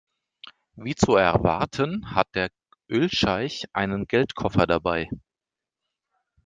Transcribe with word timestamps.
Wie 0.77 0.95
zu 0.95 1.13
erwarten 1.15 2.15
hat 2.15 2.25
der 2.33 2.49
Ölscheich 2.89 3.67
einen 3.71 4.07
Geldkoffer 4.07 4.65
dabei. 4.65 5.07